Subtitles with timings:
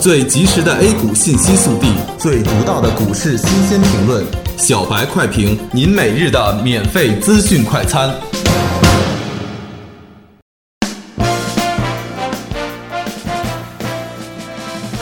[0.00, 4.24] 最及时的 A 股信息速递，最独到的股市新鲜评论，
[4.56, 8.08] 小白快评，您每日的免费资讯快餐。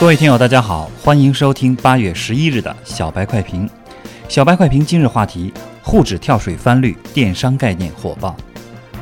[0.00, 3.68] 各位听友，大家好，欢迎收听八月十一日的小白快评。
[4.28, 5.52] 小白快评今日话题：
[5.82, 8.34] 沪指跳水翻绿，电商概念火爆。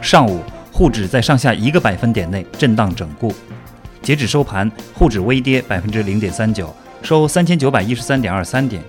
[0.00, 0.40] 上午，
[0.72, 3.34] 沪指在上下一个百分点内震荡整固。
[4.02, 8.82] 截止收盘，沪指微跌百分之零点三九，收三千九百一十三点二三点；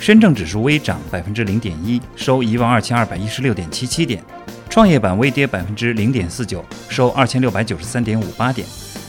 [0.00, 4.20] 深证指数微涨百分之零点一，收一万二千二百一十六点七七点；
[4.68, 8.64] 创业板微跌百分之零点四九，收二千六百九十三点五八点。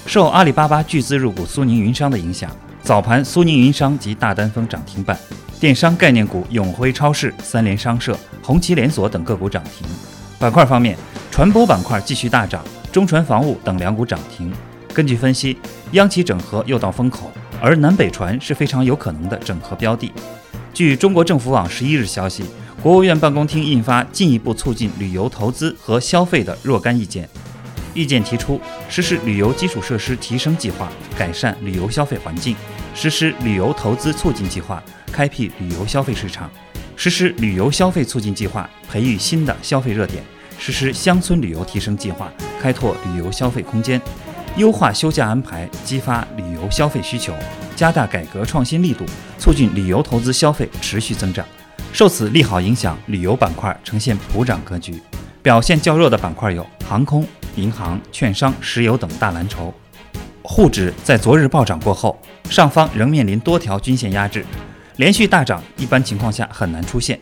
[0.07, 2.49] 受阿里巴巴巨资入股苏宁云商的影响，
[2.81, 5.15] 早盘苏宁云商及大丹峰涨停板，
[5.59, 9.87] 电商概念股永辉超市、三联商社、红旗连锁等个股涨停。
[10.39, 10.97] 板块方面，
[11.29, 14.51] 船舶板块继续大涨，中船防务等两股涨停。
[14.91, 15.57] 根据分析，
[15.91, 17.31] 央企整合又到风口，
[17.61, 20.11] 而南北船是非常有可能的整合标的。
[20.73, 22.43] 据中国政府网十一日消息，
[22.81, 27.27] 国务院办公厅印发进一步促进旅游投资和消费的若干意见。
[27.93, 32.55] 意见提出，实施旅游基础设施提升计划，改善旅游消费环境；
[32.95, 34.81] 实施旅游投资促进计划，
[35.11, 36.49] 开辟旅游消费市场；
[36.95, 40.23] 实施旅游消费促进计划，培育新的消费热点；
[40.57, 42.31] 实施乡村旅游提升计划，
[42.61, 44.01] 开拓旅游消费空间。
[44.61, 47.33] 优化休假安排，激发旅游消费需求，
[47.75, 49.03] 加大改革创新力度，
[49.39, 51.43] 促进旅游投资消费持续增长。
[51.91, 55.01] 受此利好影响，旅游板块呈现普涨格局。
[55.41, 59.73] 表现较弱的板块有航空、银行、券商、石油等大蓝筹。
[60.43, 62.15] 沪指在昨日暴涨过后，
[62.47, 64.45] 上方仍面临多条均线压制，
[64.97, 67.19] 连续大涨一般情况下很难出现。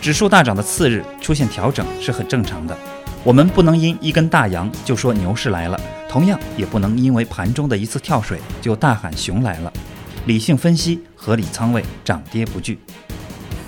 [0.00, 2.76] 指数大涨的次日出现调整是很正常的。
[3.24, 9.72] 我们不能因一根大阳就说牛市来了，同样也不能因为盘中的一次跳水就大喊熊来了。
[10.26, 12.78] 理性分析，合理仓位，涨跌不惧。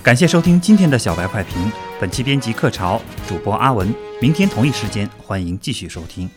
[0.03, 3.93] 感谢收听今天的小白快评，本期编辑客潮，主播阿文。
[4.21, 6.31] 明天同一时间，欢迎继续收听。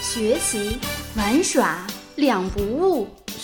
[0.00, 0.78] 学习
[1.14, 3.08] 玩耍两不误，